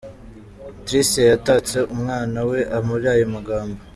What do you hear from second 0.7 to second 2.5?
Tricia yatatse umwana